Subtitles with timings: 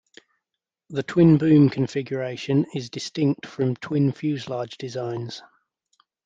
[0.89, 5.43] The twin-boom configuration is distinct from twin-fuselage designs.